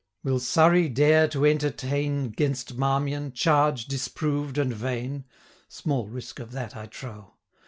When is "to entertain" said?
1.27-2.31